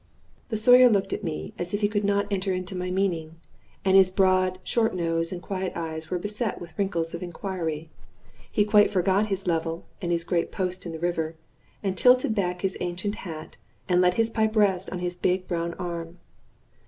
The 0.49 0.57
Sawyer 0.57 0.89
looked 0.89 1.13
at 1.13 1.23
me 1.23 1.53
as 1.59 1.75
if 1.75 1.81
he 1.81 1.87
could 1.87 2.03
not 2.03 2.25
enter 2.31 2.51
into 2.51 2.75
my 2.75 2.89
meaning, 2.89 3.35
and 3.85 3.95
his 3.95 4.09
broad, 4.09 4.57
short 4.63 4.95
nose 4.95 5.31
and 5.31 5.43
quiet 5.43 5.73
eyes 5.75 6.09
were 6.09 6.17
beset 6.17 6.59
with 6.59 6.75
wrinkles 6.75 7.13
of 7.13 7.21
inquiry. 7.21 7.91
He 8.51 8.65
quite 8.65 8.89
forgot 8.89 9.27
his 9.27 9.45
level 9.45 9.85
and 10.01 10.11
his 10.11 10.23
great 10.23 10.51
post 10.51 10.87
in 10.87 10.91
the 10.91 10.97
river, 10.97 11.35
and 11.83 11.95
tilted 11.95 12.33
back 12.33 12.61
his 12.63 12.77
ancient 12.81 13.13
hat, 13.29 13.57
and 13.87 14.01
let 14.01 14.15
his 14.15 14.31
pipe 14.31 14.55
rest 14.55 14.89
on 14.89 14.97
his 14.97 15.15
big 15.15 15.47
brown 15.47 15.75
arm. 15.75 16.17